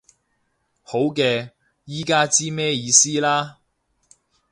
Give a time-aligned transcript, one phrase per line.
[0.81, 1.51] 好嘅，
[1.85, 3.59] 依家知咩意思啦